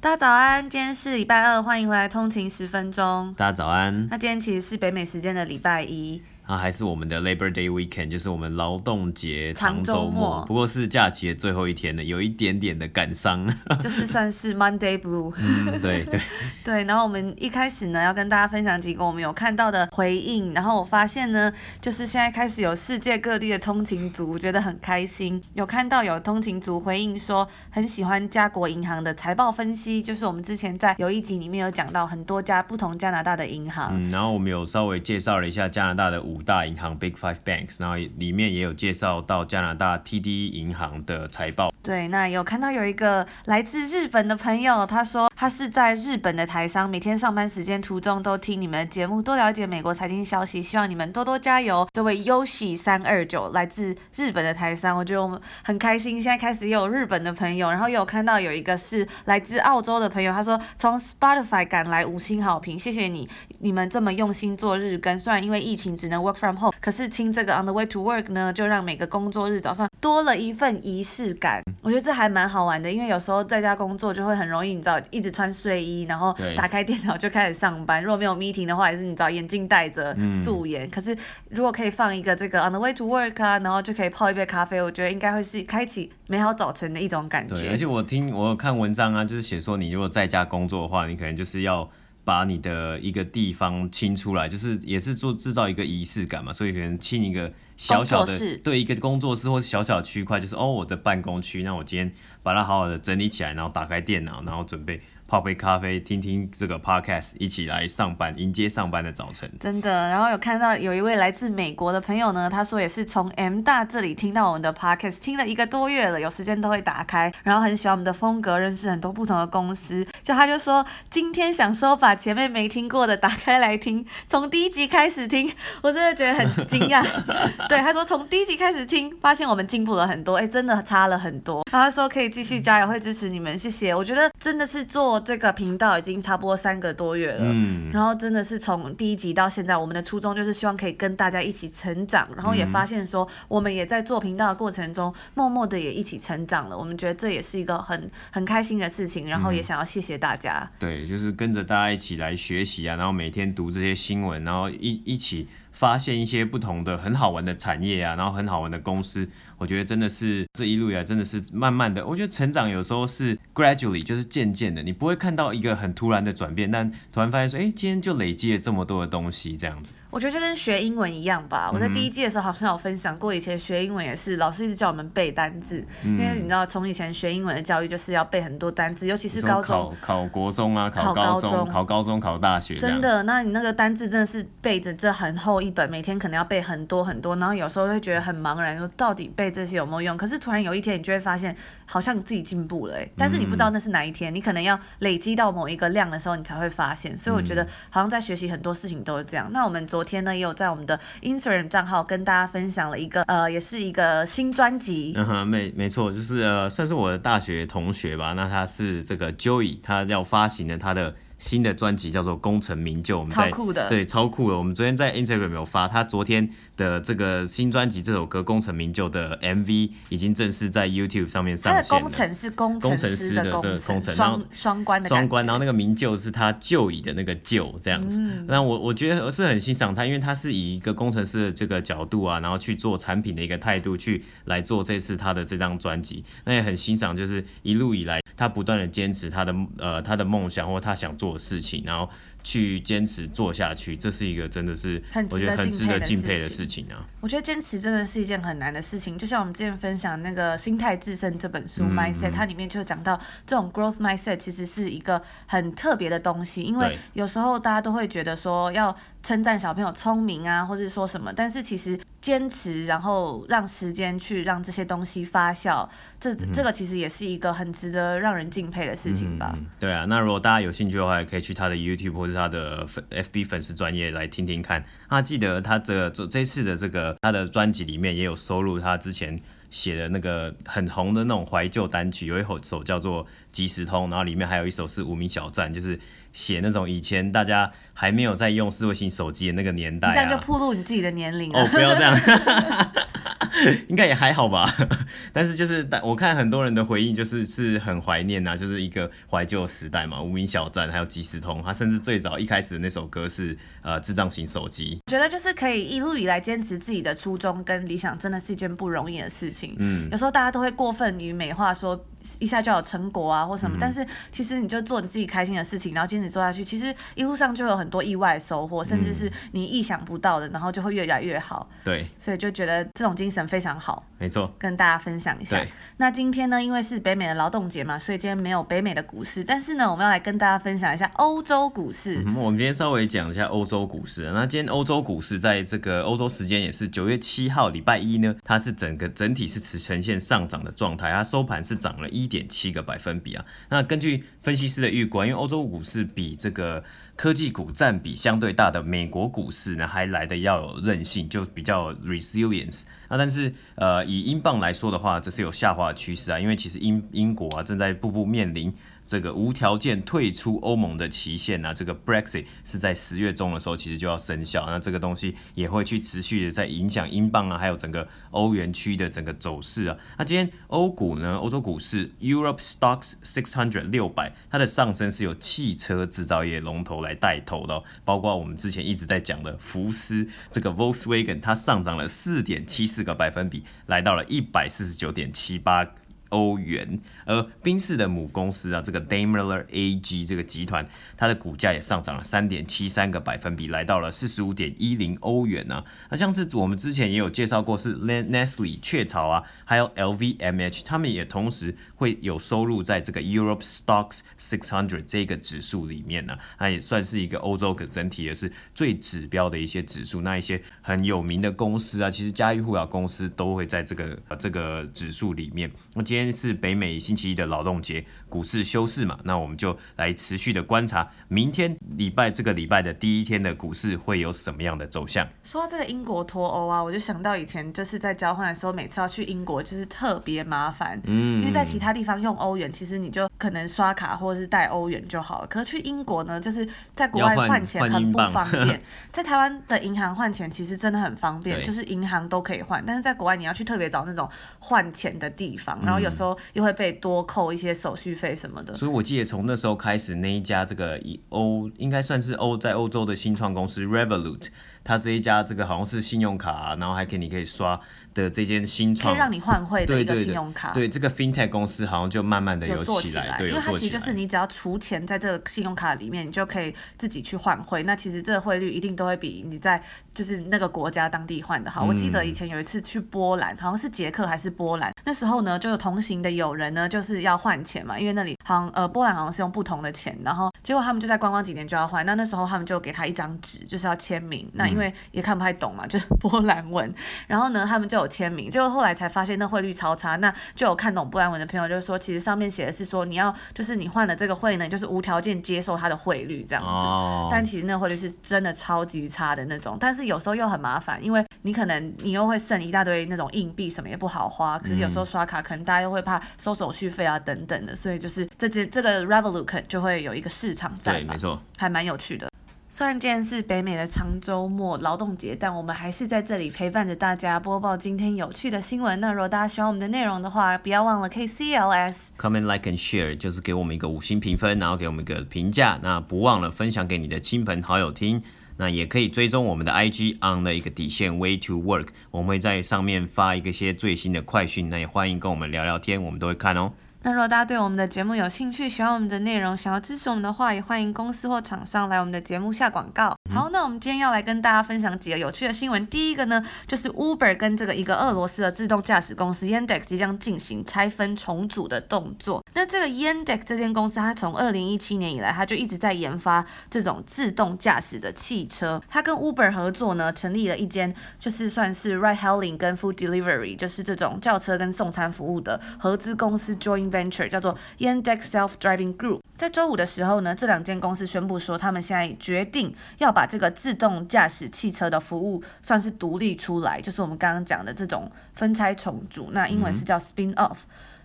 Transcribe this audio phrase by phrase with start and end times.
[0.00, 3.34] 大家早安，今天是礼拜二，欢迎回来通勤十分钟。
[3.36, 4.06] 大家早安。
[4.08, 6.22] 那今天其实是北美时间的礼拜一。
[6.48, 13.46] 啊，还是我们的 Labor Day Weekend，就是我们劳动节长周末，不过是假期的最后一天了，有一点点的感伤，
[13.82, 15.30] 就是算是 Monday Blue。
[15.36, 16.18] 嗯，对对
[16.64, 16.84] 对。
[16.84, 20.54] 然后我们一开始呢，要跟大家分享几个我们有看到的回应。
[20.54, 25.42] 然后我发现呢，就是现在开始有世界各地的通勤族，觉得很开心。
[25.52, 33.90] 有看到有通勤族回应说，很喜欢加国银行的财报分析，就是我们之前在有一集里面有讲到很多家不同加拿大的银行。
[33.92, 36.37] 嗯，然后我们有稍微介绍了一下加拿大的五。
[36.38, 41.74] 五大银行 Big Five Banks，然后里面也有介绍到加拿大 TD 银行的财报。
[41.82, 51.88] 对，那有看到有一个来自日本的朋友，他说他是在日本的台商，每天上班时间途中都听你们的节目，多了解美国财经消息，希望你们多多加油。
[51.92, 63.28] 这位 Yoshi 三二九来自日本的台商，我觉得我们很开心，现在开始也有日本的朋友，然后有看到有一个是来自澳洲的朋友，他说从 Spotify 赶来五星好评，谢谢你，
[63.58, 71.62] 你们这么用心做日更，虽然因为疫情只能 work from home，可是听这个 On the way to work 呢，就让每个工作日早上多了一份仪式感。
[71.82, 78.02] 我觉得这还蛮好玩的，因为有时候在家工作就会很容易，你知道，一直穿睡衣，然后打开电脑就开始上班。
[78.02, 80.86] 如果没有 meeting 的话，也是你知道，眼镜戴着，素颜。
[80.86, 81.16] 嗯、可是
[81.48, 87.54] 如果可以放一个这个 On the way to work 啊，然后就可以泡一杯咖啡，我觉得应该会是开启美好早晨的一种感觉。
[87.54, 91.88] 对，而且我听我有看文章啊，就是写说你如果在家工作的话，你可能就是要。
[92.28, 102.12] 把你的一个地方清出来，就是也是做制造一个仪式感嘛，所以可能清一个小小的，对一个工作室或是小小区块，就是哦，我的办公区，那我今天
[102.42, 105.00] 把它好好的整理起来，然后打开电脑，然后准备。
[105.30, 109.46] 泡杯咖啡，听听这个 podcast，一起来上班，迎接上班的早晨。
[109.60, 120.02] 真的，然后有看到有一位来自美国的朋友呢，他说也是从 M 大这里听到我们的 podcast，听了一个多月了，有时间都会打开，然后很喜欢我们的风格，认识很多不同的公司。
[120.28, 125.50] 就他就说，今天想说把前面没听过的打开来听，从第一集开始听，
[125.80, 127.02] 我真的觉得很惊讶。
[127.66, 131.62] 对，他说从第一集开始听，发现我们进步了很多，哎，真的差了很多。
[131.72, 133.94] 然后他说可以继续加油，会支持你们，谢谢。
[133.94, 135.18] 我觉得真的是做。
[135.24, 146.76] 这个频道已经差不多三个多月了，嗯，然后真的是从第一集到现在，我们的初衷就是希望可以跟大家一起成长，然后也发现说，我们也在做频道的过程中，默默的也一起成长了。
[146.76, 150.70] 我们觉得这也是一个很很开心的事情，然后也想要谢谢大家。
[150.78, 159.30] 对，就是跟着大家一起来学习啊，然后每天读这些新闻，然后一一起发现一些不同的很好玩的产业啊，然后很好玩的公司。
[159.58, 162.06] 我觉得真的是这一路以来真的是慢慢的。
[162.06, 169.92] 我觉得成长有时候是 gradually，就是渐渐的，你不会看到一个很突然的转变，但突然发现说，哎，今天就累积了这么多的东西，这样子。
[170.10, 171.70] 我觉得就跟学英文一样吧。
[171.70, 182.76] 我在第一季的时候好像有分享过，以前学英文也是老师一直叫我们背单字，因为你知道从以前学英文的教育就是要背很多单字，尤其是高中考考国中啊，考高中，考高中，考大学。
[182.76, 190.16] 真的，那你那个单字真的是背着这很厚一本，每天可能要背很多很多，然后有时候会觉得很茫然，说到底背这些有没有用？
[190.16, 191.54] 可是突然有一天你就会发现，
[191.86, 197.16] 好像你自己进步了，哎，但是你不知道那是哪一天，你可能要累积到某一个量的时候，你才会发现。
[197.16, 199.50] 所以我觉得好像在学习很多事情都是这样。
[199.52, 205.14] 那我们昨天呢也有在我们的 Instagram 账号跟大家分享了一个呃，也是一个新专辑。
[205.16, 208.32] 嗯哼，没没错，就是呃，算是我的大学同学吧。
[208.34, 211.14] 那他是这个 Joey，他要发行的他的。
[211.38, 214.58] 新的专辑叫做《功成名就》，我们在超酷的，对，超酷的。
[214.58, 221.82] 我们昨天在 Instagram 有发，他昨天的这个新专辑这首歌《功成名就》的 MV 已经正式在 YouTube 上面上线了。
[221.88, 228.18] 他的工程是工程师的工程，双双关的双关，然后那个名就是他就以的那个就这样子。
[228.48, 236.24] 那、嗯、我我觉得我是很欣赏他，因为他是以一个工程师的这个角度啊，然后去做产品的一个态度去来做这次他的这张专辑。
[236.44, 241.27] 那也很欣赏，就是一路以来他不断的坚持他的呃他的梦想或他想做。
[241.28, 242.08] 做事情，然后
[242.42, 247.04] 去坚持做下去，这是一个真的是我觉得很值得敬佩的事情啊。
[247.20, 249.18] 我觉得坚持真的是一件很难的事情。
[249.18, 261.98] 就像我们之前分享那个《心态自胜》这本书，嗯，mindset，它里面就讲到这种 growth mindset 其实是一个很特别的东西，因为有时候大家都会觉得说要称赞小朋友聪明啊，或者说什么，但是其实。
[262.20, 265.88] 坚持，然后让时间去让这些东西发酵，
[266.20, 269.52] 这这个其实也是一个很值得让人敬佩的事情吧。
[269.54, 274.84] 嗯，对啊，那如果大家有兴趣的话，也可以去他的 YouTube 或者他的粉 FB 粉丝专业来听听看。
[275.08, 279.40] 那记得他这这这次的这个他的专辑里面也有收录他之前
[279.70, 285.98] 写的那个很红的那种怀旧单曲，有一首叫做《即时通》，然后里面还有一首是《无名小站》，就是。
[286.32, 291.52] 写那种以前大家还没有在用智慧型手机的那个年代啊，这样就暴露你自己的年龄。
[291.52, 292.14] 哦，不要这样。
[293.88, 294.72] 应该也还好吧，
[295.32, 304.98] 但是就是，但我看很多人的回应就是是很怀念呐，就是一个怀旧时代嘛，无名小站还有即时通，他甚至最早一开始的那首歌是呃智障型手机。
[305.06, 309.74] 我觉得就是可以一路以来坚持自己的初衷跟理想，真的是一件不容易的事情。
[309.78, 311.98] 嗯，有时候大家都会过分于美化，说
[312.38, 321.68] 一下就有成果啊或什么，嗯、但是其实你就做你自己开心的事情，然后坚持做下去，其实一路上就有很多意外收获，甚至是你意想不到的，然后就会越来越好。
[321.84, 324.04] 对，所以就觉得这种精神非常好。
[324.18, 325.64] 没错，跟大家分享一下。
[325.96, 332.22] 那今天呢，因为是北美的劳动节嘛，所以今天没有北美的股市，但是呢，我们要来跟大家分享一下欧洲股市。
[332.26, 334.30] 嗯，我们今天稍微讲一下欧洲股市。
[334.32, 343.44] 那今天欧洲股市在这个欧洲时间也是九月七号礼拜一呢，它是整个整体是呈呈现上涨的状态，它收盘是涨了一点七个百分比啊。
[343.68, 346.82] 那根据分析师的预估，因为欧洲股市比这个
[347.18, 353.18] 科技股占比相对大的美国股市呢，还来的要有韧性，就比较 resilience 啊。
[353.18, 358.72] 但是呃，以英镑来说的话，这是有下滑的趋势啊，因为其实英英国啊正在步步面临。
[359.08, 364.66] 这个无条件退出欧盟的期限呢、啊，这个 Brexit 是在十月中的时候，其实就要生效。
[364.66, 369.96] 那这个东西也会去持续的在影响英镑啊，还有整个欧元区的整个走势啊。
[370.18, 385.94] 那今天欧股呢，欧洲股市 Europe Stocks 600六百，它的上升是由汽车制造业龙头来带头的、哦，包括我们之前一直在讲的福斯这个 Volkswagen，它上涨了四点七四个百分比，来到了一百四十九点七八。
[386.30, 395.84] 欧元，而宾士的母公司啊，这个 Daimler AG 这个集团，它的股价也上涨了三点七三个百分比，来到了四十五点一零欧元呢、啊。
[396.10, 406.38] 那像是我们之前也有介绍过，是 Nestle 雀巢啊，还有 LVMH，他们也同时会有收入在这个 Europe Stocks 600这个指数里面呢、啊。
[406.58, 410.20] 它也算是一个欧洲个整体也是最指标的一些指数。
[410.22, 415.70] 那一些很有名的公司啊，其实家喻户晓公司都会在这个这个指数里面。
[415.94, 425.26] 那今是北美星期一的劳动节，股市休市嘛，那我们就来持续的观察，明天礼拜这个礼拜的第一天的股市会有什么样的走向。
[425.44, 435.46] 说到这个英国脱欧啊，我就想到以前就是在交换的时候，每次要去英国就是特别麻烦，嗯，因为在其他地方用欧元，其实你就可能刷卡或者是带欧元就好了。
[435.46, 438.80] 可是去英国呢，就是在国外换钱很不方便，
[439.12, 444.28] 在台湾的银行换钱其实真的很方便，就是银行都可以换，但是在国外你要去特别找那种
[444.58, 448.74] 换钱的地方，然后有时候又会被多扣一些手续费什么的。
[448.74, 451.00] 所以我记得从那时候开始，那一家这个
[451.30, 454.48] 欧应该算是欧在欧洲的新创公司 Revolut，
[454.84, 457.80] 它这一家这个好像是信用卡啊，然后还可以你可以刷。
[458.14, 467.84] 的这间新创可以让你换汇的一个信用卡，对，这个 FinTech 公司好像就慢慢的有起来，有做起来，对，因为它其实就是你只要储钱在这个信用卡里面，你就可以自己去换汇。
[467.84, 469.80] 那其实这个汇率一定都会比你在
[470.12, 471.84] 就是那个国家当地换的好。
[471.84, 484.46] 嗯、我记得以前有一次去波兰，好像是捷克还是波兰，那时候呢就有同行的友人呢就是要换钱嘛，因为那里好像呃波兰好像是用不同的钱，然后结果他们就在观光几年就要换，那那时候他们就给他一张纸，就是要签名。
[484.52, 486.92] 那因为也看不太懂嘛，就是 波兰文，
[487.26, 488.94] 然后呢他们就有签名，结果后来。
[488.98, 496.68] 才发现那汇率超差，那就有看懂波兰文的朋友就是说，其实上面写的是说你要就是你换了这个汇呢，就是无条件接受它的汇率这样子。
[496.68, 497.28] Oh.
[497.30, 504.58] 但其实那汇率是真的超级差的那种，但是有时候又很麻烦，因为你可能你又会剩一大堆那种硬币，什么也不好花。
[504.58, 510.94] 可是有时候刷卡可能大家又会怕收手续费啊等等的，所以就是这这这个 Revolut 就会有一个市场在。
[510.94, 512.30] 对，没错，还蛮有趣的。
[512.70, 519.00] 虽然今天是北美的长周末劳动节，但我们还是在这里陪伴着大家播报今天有趣的新闻。
[519.00, 525.80] 那如果大家喜欢我们的内容的话，不要忘了 KCLS comment like and share，就是给我们一个五星评分，然后给我们一个评价。
[525.82, 528.22] 那不忘了分享给你的亲朋好友听。
[528.58, 534.68] 那也可以追踪我们的 IG on 的一个底线 way to work，我们会在上面发一个些最新的快讯。
[534.68, 536.72] 那也欢迎跟我们聊聊天，我们都会看哦。
[537.02, 543.16] 那如果大家对我们的节目有兴趣，喜欢我们的内容，想要支持我们的话，也欢迎公司或厂商来我们的节目下广告。
[543.32, 545.86] 好，那我们今天要来跟大家分享几个有趣的新闻。
[545.86, 552.42] 第一个呢，就是 Uber 跟这个一个俄罗斯的自动驾驶公司 Yandex 即将进行拆分重组的动作。
[552.54, 558.82] 那这个 Yandex 这间公司，它从二零一七年以来，它就一直在研发这种自动驾驶的汽车。
[558.88, 566.56] 它跟 Uber 合作呢，成立了一间就是算是 Ride Hailing 跟 Food Delivery，就是这种轿车跟送餐服务的合资公司
[566.90, 569.20] Joint Venture，叫做 Yandex Self Driving Group。
[569.36, 580.58] 在周五的时候呢，这两间公司宣布说，他们现在决定要把这个自动驾驶汽车的服务算是独立出来，就是我们刚刚讲的这种分拆重组，那英文是叫 spin off。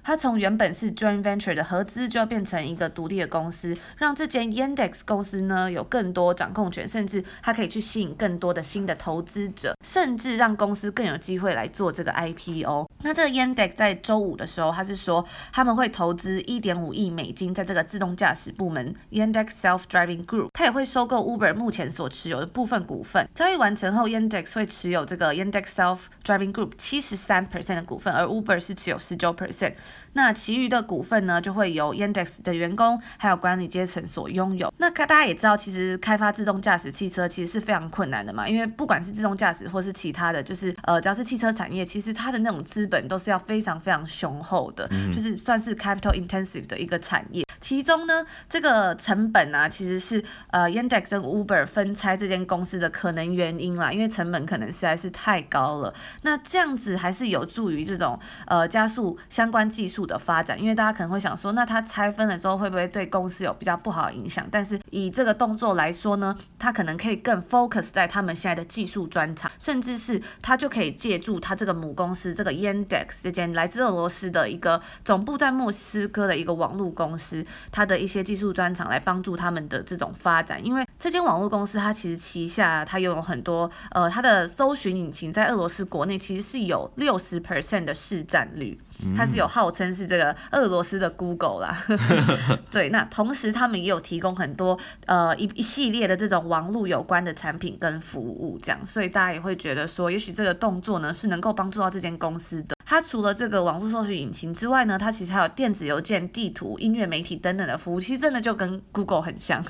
[0.04, 12.88] 它从原本是 joint venture 的合资，就要变成一个独立的公司，让这间 Yandex 公司呢有更多掌控权，甚至它可以去吸引更多的新的投资者，甚至让公司更有机会来做这个 IPO。
[13.06, 23.28] 那这个 Yandex 在周五的时候，他是说他们会投资一点五亿美金在这个自动驾驶部门 Yandex Self Driving Group，他也会收购 Uber 目前所持有的部分股份。
[23.34, 29.74] 交易完成后，Yandex 会持有这个 Yandex Self Driving Group 七十三 percent 的股份，而 Uber 是持有十九 percent。
[30.14, 34.72] 那其余的股份呢，就会由 Yandex 的员工还有管理阶层所拥有。
[34.78, 47.44] 那大家也知道，其实开发自动驾驶汽车其实是非常困难的嘛，因为不管是自动驾驶或是其他的，就是呃，只要是汽车产业，其实它的那种资本都是要非常非常雄厚的，就是算是 capital intensive 的一个产业。
[47.60, 50.22] 其中呢，这个成本啊，其实是
[50.52, 55.94] 呃 Yandex 跟 Uber 分拆这间公司的可能原因啦，因为成本可能实在是太高了。
[56.24, 64.48] 那这样子还是有助于这种呃加速相关技技术的发展，因为大家可能会想说，那它拆分了之后会不会对公司有比较不好的影响？
[64.50, 88.80] 但是以这个动作来说呢，它可能可以更 focus 在他们现在的技术专长，甚至是它就可以借助它这个母公司这个 Yandex 这间来自俄罗斯的一个总部在莫斯科的一个网络公司，它的一些技术专长来帮助他们的这种发展，因为这间网络公司它其实旗下它拥有很多呃，它的搜寻引擎在俄罗斯国内其实是有六十 percent 的市占率。
[89.18, 91.78] 它是有号称是这个俄罗斯的 Google 啦，
[92.72, 102.74] 对，那同时他们也有提供很多呃一一系列的这种网络有关的产品跟服务，这样，所以大家也会觉得说，也许这个动作呢是能够帮助到这间公司的。
[102.86, 109.64] 它除了这个网络搜索引擎之外呢，它其实还有电子邮件、地图、音乐媒体等等的服务，其实真的就跟 Google 很像。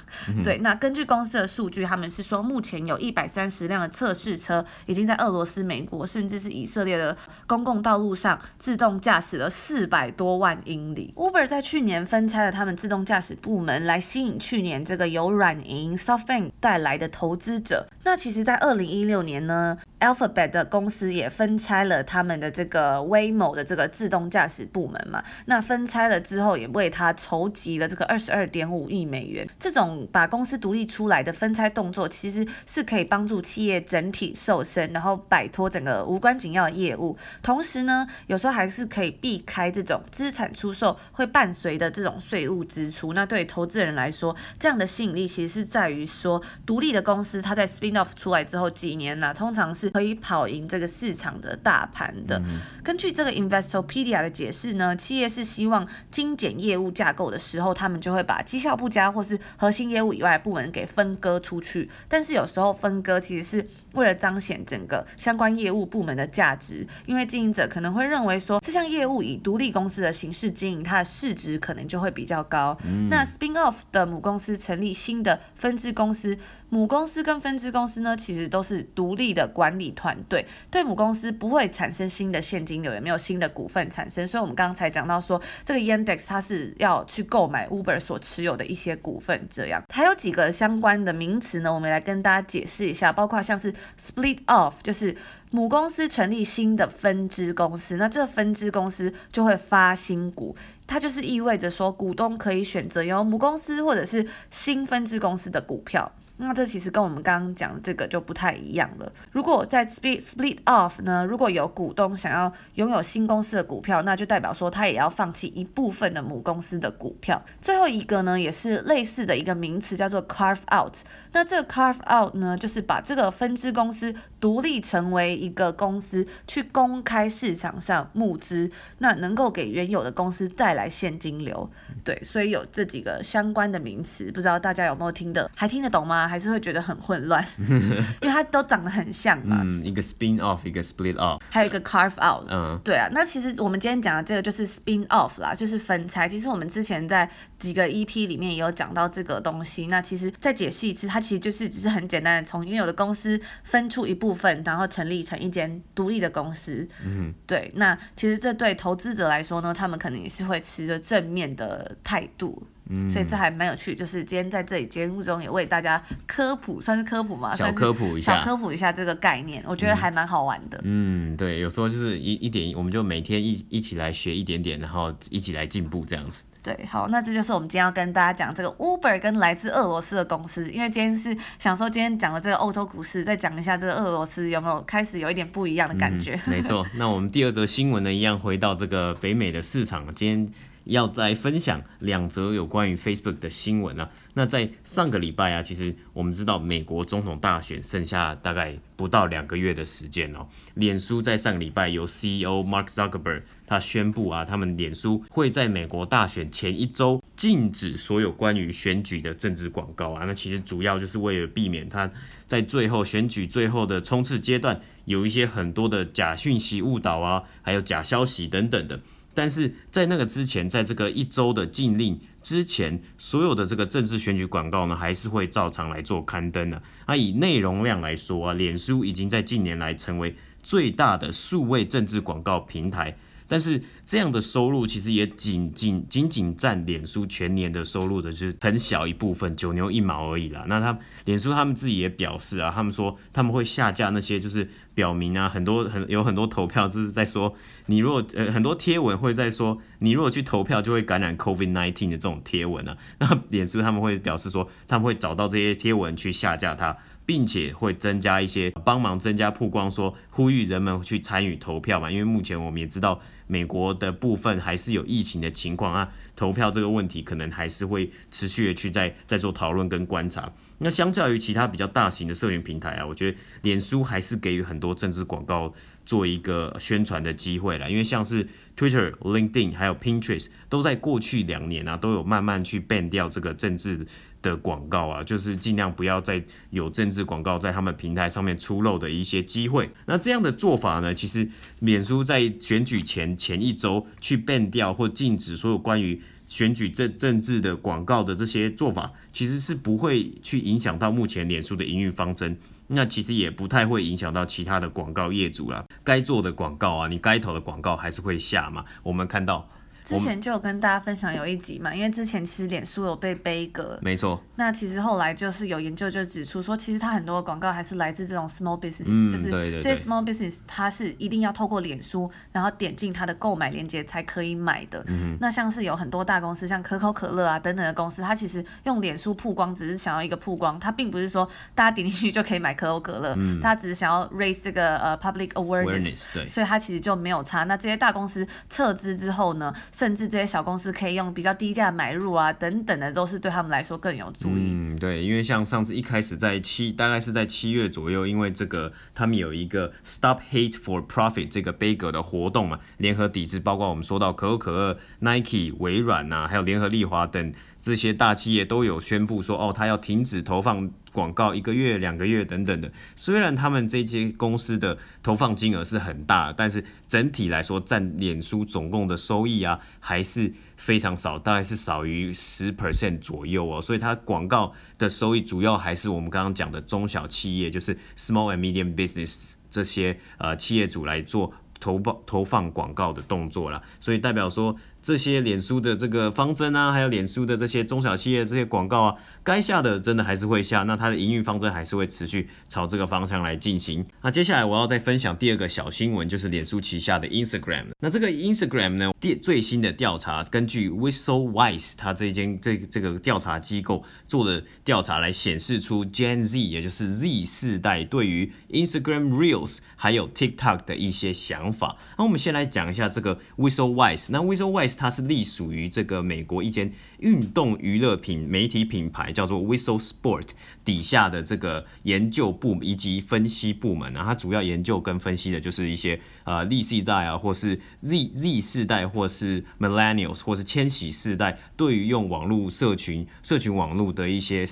[0.43, 9.23] 对，那根据公司的数据，他们是说目前有一百三十辆的测试车已经在俄罗斯、美国甚至是以色列的公共道路上自动驾驶。
[9.33, 11.11] 驶了四百多万英里。
[11.15, 17.87] Uber 在去年分拆了他们自动驾驶部门，来吸引去年这个由软银 SoftBank 带来的投资者。
[18.03, 25.23] 那其实，在二零一六年呢，Alphabet 的公司也分拆了他们的这个 Waymo 的这个自动驾驶部门嘛。
[25.45, 29.47] 那分拆了之后，也为他筹集了这个二十二点五亿美元。
[29.57, 37.17] 这种把公司独立出来的分拆动作，其实是可以帮助企业整体瘦身，然后摆脱整个无关紧要的业务。
[37.41, 43.13] 同时呢，有时候还是可以避开这种资产出售会伴随的这种税务支出。
[43.13, 52.39] 那对投资人来说，这样的吸引力其实是在于说，独立的公司它在 spin off 出来之后几年呢、通常是可以跑赢这个市场的大盘的。
[52.39, 61.87] 嗯、根据这个 Investopedia 的解释呢，企业是希望精简业务架构的时候，他们就会把绩效不佳或是核心业务以外的部门给分割出去。
[62.07, 72.75] 但是有时候分割其实是为了彰显整个相关业务部门的价值，因为经营者可能会认为说，这项业务以独立公司的形式经营，它的市值可能就会比较高。
[72.83, 76.35] 嗯、那 spin off 的母公司成立新的分支公司。
[76.73, 84.27] 母公司跟分支公司呢，其实都是独立的管理团队，对母公司不会产生新的现金流，也没有新的股份产生。
[84.27, 89.83] 所以，我们刚才讲到说，这个 Yandex 它是要去购买 Uber 所持有的一些股份，这样。
[89.89, 95.15] 还有几个相关的名词呢，我们来跟大家解释一下，包括像是 split off，就是
[95.51, 100.55] 母公司成立新的分支公司，那这分支公司就会发新股，
[100.87, 106.11] 它就是意味着说，股东可以选择由母公司或者是新分支公司的股票。
[106.37, 109.11] 那这其实跟我们刚刚讲的这个就不太一样了。
[109.31, 117.41] 如果在 split split off 呢，如果有股东想要拥有新公司的股票，那就代表说他也要放弃一部分的母公司的股票。
[117.61, 120.97] 最后一个呢，也是类似的一个名词，叫做 carve out。
[121.33, 131.69] 那这个 carve out 呢，就是把这个分支公司独立成为一个公司去公开市场上募资，那能够给原有的公司带来现金流。
[132.03, 136.22] 对，所以有这几个相关的名词，不知道大家有没有听得还听得懂吗？
[136.27, 137.45] 还是会觉得很混乱？
[137.59, 139.61] 因为它都长得很像嘛。
[139.63, 142.45] 嗯，一个 spin off，一个 split off，还有一个 carve out。
[142.49, 143.07] 嗯，对啊。
[143.11, 146.27] 那其实我们今天讲的这个就是 spin off 啦，就是分拆。
[146.27, 149.87] 其实我们之前在几个 EP 里面也有讲到这个东西。
[149.87, 156.87] 那其实再解释一次，它其实就是只是很简单的从原有的公司分出一部分，然后成立成一间独立的公司。
[157.05, 157.71] 嗯，对。
[157.75, 162.61] 那其实这对投资者来说呢，他们可能也是会持着正面的态度。
[162.89, 170.79] 嗯，所以这还蛮有趣，就是今天在这里节目中也为大家科普，算是科普嘛，小科普一下，小科普一下这个概念，我觉得还蛮好玩的。
[170.83, 176.43] 嗯，对，有时候就是一一点，我们就每天一一起来学一点点，然后一起来进步这样子。
[176.61, 186.39] 对，好，那这就是我们今天要跟大家讲这个 Uber 跟来自俄罗斯的公司，因为今天是想说今天讲的这个欧洲股市，再讲一下这个俄罗斯有没有开始有一点不一样的感觉。
[186.45, 190.53] 嗯，没错，那我们第二则新闻呢，一样回到这个北美的市场，今天。
[190.85, 194.09] 要再分享两则有关于 Facebook 的新闻啊。
[194.35, 200.47] 那在上个礼拜啊，其实我们知道美国总统大选剩下大概不到两个月的时间哦。
[200.73, 210.25] 脸书在上个礼拜由 CEO Mark Zuckerberg 他宣布啊，他们脸书会在美国大选前一周禁止所有关于选举的政治广告啊。
[210.25, 212.09] 那其实主要就是为了避免他
[212.47, 218.99] 在最后选举最后的冲刺阶段有一些很多的假讯息误导啊，还有假消息等等的。
[219.33, 226.81] 但是在那个之前，在这个一周的禁令之前，所有的这个政治选举广告呢，还是会照常来做刊登的。
[227.07, 233.17] 那以内容量来说啊，脸书已经在近年来成为最大的数位政治广告平台。
[233.45, 240.65] 但是这样的收入其实也仅仅仅仅占脸书全年的收入的就是很小一部分，九牛一毛而已啦。
[240.67, 247.53] 那他脸书他们自己也表示啊，他们说他们会下架那些就是表明啊，很多很有很多投票就是在说
[247.87, 256.95] 你如果呃很多贴文会在说你如果去投票就会感染 COVID-19 的这种贴文啊，那脸书他们会表示说他们会找到这些贴文去下架它。
[257.25, 262.11] 并且会增加一些帮忙增加曝光，说呼吁人们去参与投票嘛。
[262.11, 270.51] 因为目前我们也知道，美国的部分还是有疫情的情况啊，投票这个问题可能还是会持续的去在在做讨论跟观察。
[270.79, 275.73] 那相较于其他比较大型的社群平台啊，我觉得脸书还是给予很多政治广告
[276.05, 277.87] 做一个宣传的机会啦。
[277.87, 284.05] 因为像是 Twitter、LinkedIn 还有 Pinterest 都在过去两年啊，都有慢慢去 ban 掉这个政治。
[284.43, 289.89] 的广告啊，就是尽量不要再有政治广告在他们平台上面出漏的一些机会。
[290.05, 302.55] 那这样的做法呢，其实脸书在选举前前一周去 ban 掉或禁止所有关于选举政政治的广告的这些做法，其实是不会去影响到目前脸书的营运方针。
[302.87, 305.83] 那其实也不太会影响到其他的广告业主啦。
[306.03, 308.85] 该做的广告啊，你该投的广告还是会下嘛。
[309.01, 309.67] 我们看到。
[310.03, 314.41] 之前就有跟大家分享有一集嘛，因为之前其实脸书有被杯葛，没错。
[314.55, 319.49] 那其实后来就是有研究就指出说，其实它很多广告还是来自这种 small business，、嗯、就是
[319.81, 325.03] 这些 small business 它是一定要透过脸书，然后点进它的购买链接才可以买的。
[325.07, 337.63] 嗯、那像是有很多大公司，像可口可乐啊等等的公司，它其实用脸书曝光只是想要一个曝光，它并不是说大家点进去就可以买可口可乐，嗯、它只是想要 raise 这个呃 public awareness，, awareness 所以它其实就没有差。
[337.63, 344.73] 那这些大公司撤资之后呢，甚至这些小公司可以用比较低价买入啊，等等的，都是对他们来说更有助益。
[344.73, 357.53] 嗯，对，因为像上次一开始在七，大概是在七月左右，因为这个他们有一个 Stop Hate for Profit 这个杯葛的活动嘛，联合抵制，包括我们说到可口可乐、Nike、微软呐、啊，还有联合利华等。
[357.79, 362.91] 这些大企业都有宣布说，哦，他要停止投放广告一个月、两个月等等的。
[363.15, 373.81] 虽然他们这些公司的投放金额是很大，但是整体来说，占脸书总共的收益啊，还是非常少，大概是少于十 percent 左右哦。
[373.81, 383.81] 所以它广告的收益主要还是我们刚刚讲的中小企业，就是 small and medium business 这些呃企业主来做投报投放广告的动作啦。
[384.01, 384.75] 所以代表说。
[385.03, 394.05] 这些脸书的这个方针啊，还有脸书的这些中小企业这些广告啊，该下的真的还是会下，那它的营运方针还是会持续朝这个方向来进行。
[394.21, 397.87] 那接下来我要再分享第二个小新闻，就是脸书旗下的 Instagram。
[397.99, 411.97] 那这个 Instagram 呢，第最新的调查，根据 Whistlewise 它这间这这个调查机构做的调查来显示出 Gen Z，也就是 Z 世代对于 Instagram Reels 还有 TikTok 的一些想法。
[412.17, 414.27] 那我们先来讲一下这个 Whistlewise。
[414.29, 420.49] 那 Whistlewise 它是隶属于这个美国一间运动娱乐品媒体品牌，叫做 Whistle Sport
[420.85, 434.65] 底下的这个研究部以及分析部门啊，它主要研究跟分析的就是一些呃 Z 世代啊，或是 Z Z 世代，或是 Millennials，或是千禧世代对于用网络社群、社群网络的一些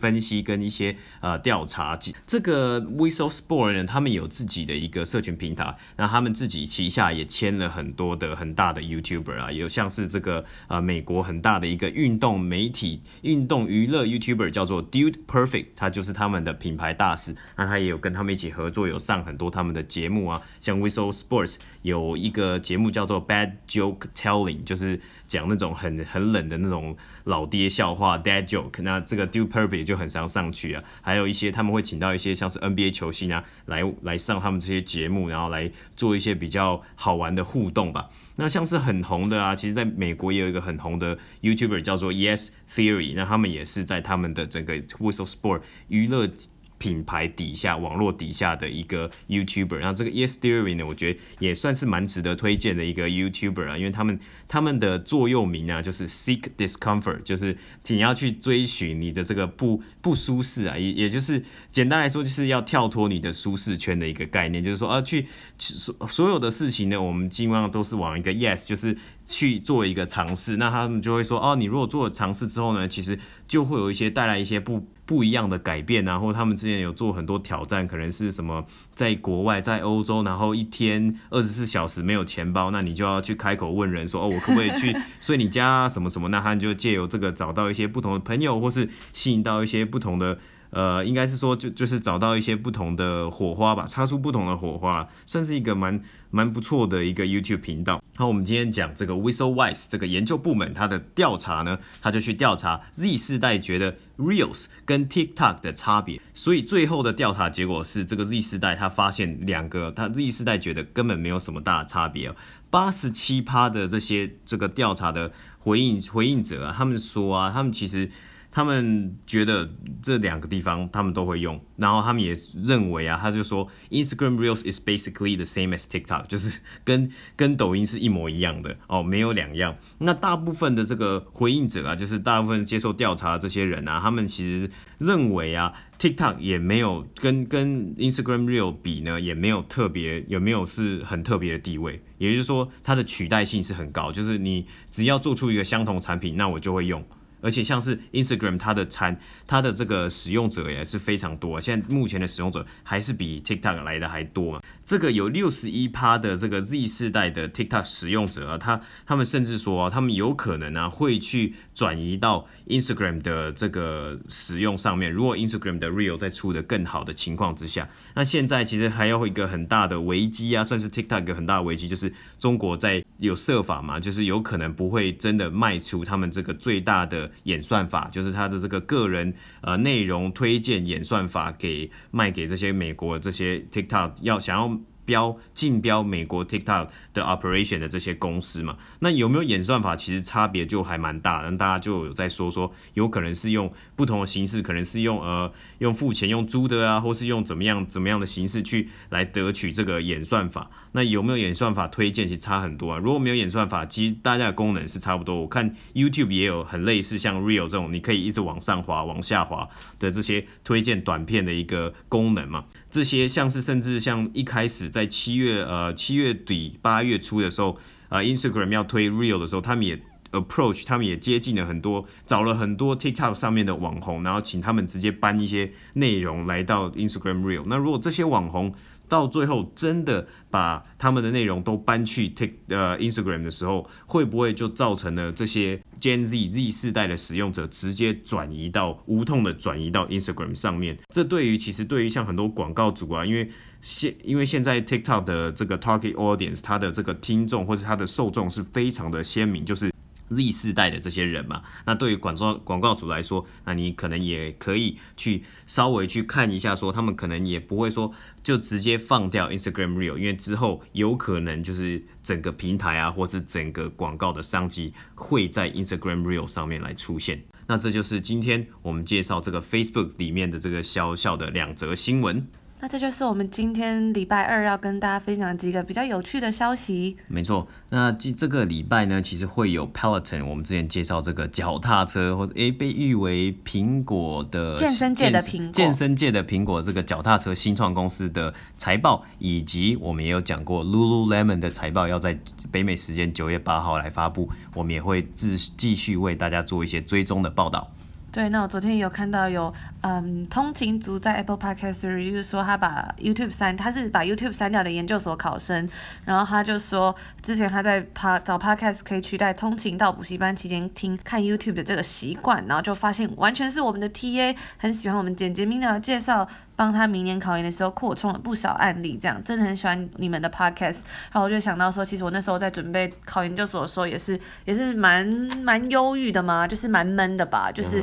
[0.00, 1.98] 分析跟一些呃调查。
[2.26, 28.16] 这个 Whistle Sport 呢，他们有自己的一个社群平台，那他们自己旗下也签了很多的很大的 YouTuber 啊，有像是这个呃美国很大的一个运动媒体、运动娱乐 YouTuber 叫做 Dude Perfect，他就是他们的品牌大使，那他也有跟他们一起合作，有上很多他们的节目啊，像 Whistle Sports 有一个节目叫做 Bad Joke Telling，就是讲那种很很冷的那种老爹笑话
[28.18, 38.08] Dad Joke，那这个 Duperbe 就很常上去啊，还有一些他们会请到一些像是 NBA 球星啊来来上他们这些节目，然后来做一些比较好玩的互动吧。
[38.36, 46.30] 那像是很红的啊，其实在美国也有一个很红的 YouTuber 叫做 Yes Theory，那他们也是在他们的整个 Whistle For 娱乐
[46.78, 65.28] 品牌底下，网络底下的一个 YouTuber，然后这个 Yes Theory 呢，我觉得也算是蛮值得推荐的一个 YouTuber 啊，因为他们他们的座右铭啊，就是 Seek Discomfort，就是你要去追寻你的这个不不舒适啊，也也就是简单来说，就是要跳脱你的舒适圈的一个概念，就是说啊，去
[65.58, 74.86] 所所有的事情呢，我们基本上都是往一个 Yes，就是去做一个尝试，那他们就会说哦，你如果做了尝试之后呢，其实就会有一些带来一些不。
[75.04, 86.28] 不一样的改变啊，或他们之前有做很多挑战，可能是什么在国外，在欧洲，然后一天二十四小时没有钱包，那你就要去开口问人说，哦，我可不可以去 睡你家什么什么？
[86.28, 90.38] 那他就借由这个找到一些不同的朋友，或是吸引到一些不同的，
[90.70, 96.00] 呃，应该是说就就是找到一些不同的火花吧，擦出不同的火花，算是一个蛮。
[96.32, 98.02] 蛮不错的一个 YouTube 频道。
[98.16, 106.20] 好，我们今天讲这个 Whistle Wise 这个研究部门，它的调查呢，他就去调查 Z 世代觉得 Reels 跟 TikTok 的差别。
[106.34, 112.34] 所以最后的调查结果是，这个 Z 世代他发现两个，他 Z 世代觉得根本没有什么大的差别。
[112.70, 118.10] 八十七趴的这些这个调查的回应回应者啊，他们说啊，他们其实。
[118.54, 119.68] 他们觉得
[120.02, 126.52] 这两个地方他们都会用，然后他们也认为啊，他就说 Instagram Reels is basically the same as TikTok，就是
[126.84, 129.74] 跟跟抖音是一模一样的哦，没有两样。
[129.98, 147.02] 那大部分的这个回应者啊，就是大部分接受调查这些人啊，他们其实认为啊，TikTok 也没有跟跟 Instagram Reel 比呢，也没有特别，有没有是很特别的地位，也就是说它的取代性是很高，就是你只要做出一个相同产品，那我就会用。
[147.42, 154.62] 而且像是 Instagram，它的产它的这个使用者也是非常多，现在目前的使用者还是比 TikTok 来的还多嘛。
[154.84, 165.10] 这个有六十一趴的这个 Z 世代的 TikTok 使用者啊，他他们甚至说，他们有可能啊会去转移到 Instagram 的这个使用上面。
[165.10, 184.72] 如果 Instagram 的 Real 在出的更好的情况之下，那现在其实还有一个很大的危机啊，算是 TikTok 一个很大的危机，就是中国在有设法嘛，就是有可能不会真的卖出他们这个最大的演算法，就是他的这个个人呃内容推荐演算法给卖给这些美国这些 TikTok 要想要。
[185.12, 189.94] 标竞标美国 TikTok 的 operation 的这些公司嘛，那有没有演算法？
[189.94, 191.50] 其实差别就还蛮大的。
[191.50, 200.70] 那大家就有在说说，有可能是用不同的形式，可能是用呃用付钱用租的啊，或是用怎么样怎么样的形式去来得取这个演算法。
[200.92, 202.26] 那有没有演算法推荐？
[202.26, 202.98] 其实差很多啊。
[202.98, 205.38] 如果没有演算法，其实大家的功能是差不多。
[205.42, 212.64] 我看 YouTube 也有很类似，像 Real 这种，你可以一直往上滑、往下滑的这些推荐短片的一个功能嘛。
[212.92, 217.78] 这些像是甚至像一开始在七月呃七月底八月初的时候，
[218.10, 219.98] 呃 Instagram 要推 Real 的时候，他们也
[220.32, 227.64] approach，他们也接近了很多，找了很多 TikTok 上面的网红，然后请他们直接搬一些内容来到 Instagram Real。
[227.66, 228.74] 那如果这些网红
[229.12, 240.98] 到最后真的把他们的内容都搬去 Tik 呃 Instagram 的时候，会不会就造成了这些 Gen Z Z 世代的使用者直接转移到无痛的转移到 Instagram 上面？
[241.10, 243.50] 这对于其实对于像很多广告主啊，因为
[243.82, 249.91] 现因为现在 TikTok 的这个 Target Audience，它的这个听众或者它的受众是非常的鲜明，就是。
[250.32, 267.42] Z 世代的这些人嘛，那对于广告广告主来说，那你可能也可以去稍微去看一下，说他们可能也不会说就直接放掉 Instagram Reel，因为之后有可能就是整个平台啊，或是整个广告的商机会在 Instagram Reel 上面来出现。
[267.66, 272.46] 那这就是今天我们介绍这个 Facebook 里面的这个小小的两则新闻。
[272.82, 277.16] 那这就是我们今天礼拜二要跟大家分享几个比较有趣的消息。
[277.28, 292.36] 没错，那这这个礼拜呢，其实会有 Peloton，我们之前介绍这个脚踏车，或者诶被誉为苹果的健身界的苹果，健身界的苹果这个脚踏车新创公司的财报，以及我们也有讲过 Lululemon 的财报要在
[292.72, 297.92] 北美时间九月八号来发布，我们也会继继续为大家做一些追踪的报道。
[298.32, 305.86] 对，那我昨天有看到有，嗯，通勤族在 Apple Podcast review 说他把 YouTube 删，他是把 YouTube 删掉的研究所考生，
[306.24, 316.48] 然后他就说，之前他在爬找 Podcast 可以取代通勤到补习班期间听看 YouTube 的这个习惯，然后就发现完全是我们的 TA 很喜欢我们简洁明了的介绍。
[316.76, 321.00] 帮他明年考研的时候扩充了不少案例，这样真的很喜欢你们的 podcast。
[321.30, 325.26] 然后我就想到说，其实我那时候在准备考研究所的时候，也是也是蛮
[325.62, 328.02] 蛮忧郁的嘛，就是蛮闷的吧，就是。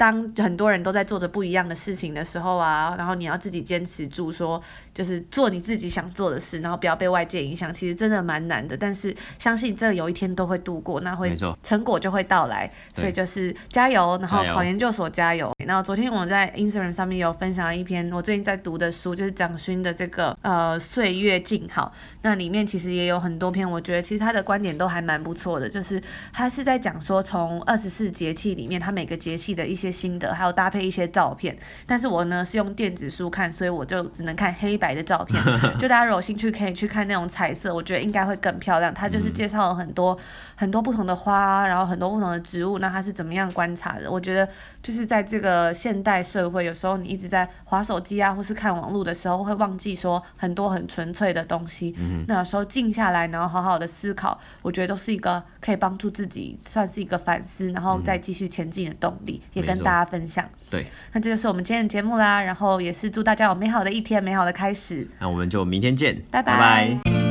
[0.00, 4.58] 当很多人都在做着不一样的事情的时候啊，然后你要自己坚持住，说
[4.94, 8.74] 就是做你自己想做的事，然后不要被外界影响，其实真的蛮难的。
[8.74, 12.72] 但是相信这有一天都会度过，那会成果就会到来。
[12.94, 15.52] 所以就是加油，然后考研究所加油。
[15.66, 21.92] 然后昨天我在 Instagram 上面有分享了一篇我最近在读的书，就是蒋勋的这个呃岁月静好。
[22.22, 26.00] 那里面其实也有很多篇，我觉得其实他的观点都还蛮不错的，就是
[26.32, 29.89] 他是在讲说从二十四节气里面，他每个节气的一些。
[29.90, 35.42] 心得，还有搭配一些照片，但是我呢是用电子书看，所以我就只能看黑白的照片。
[35.78, 38.92] 就大家如果有兴趣，可以去看那种彩色，我觉得应该会更漂亮。
[38.94, 40.20] 它就是介绍了很多、嗯、
[40.56, 44.10] 很多不同的花，然后很多不同的植物，那它是怎么样观察的？
[44.10, 44.48] 我觉得
[44.82, 51.94] 就是在这个现代社会，有时候你一直在划手机啊，或是看网络的时候，会忘记说很多很纯粹的东西。
[51.98, 59.79] 嗯、那有时候静下来，然后好好的思考，我觉得都是一个可以帮助自己，算是一个反思，然后再继续前进的动力，嗯、也跟。
[59.84, 65.06] 大家分享，对，那这就是我们今天的节目啦，然后也是祝大家有美好的一天，美好的开始。
[65.18, 66.52] 那我们就明天见，拜拜。
[66.52, 67.29] 拜拜。